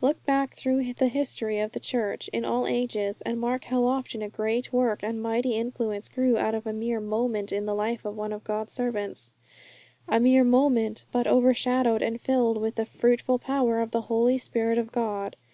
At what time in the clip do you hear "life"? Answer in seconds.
7.74-8.06